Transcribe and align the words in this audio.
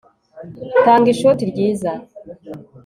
Tanga 0.83 1.07
ishoti 1.13 1.41
ryiza 1.51 1.91